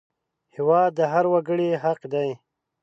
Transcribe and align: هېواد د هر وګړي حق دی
هېواد 0.55 0.91
د 0.95 1.01
هر 1.13 1.25
وګړي 1.33 1.69
حق 1.83 2.01
دی 2.13 2.29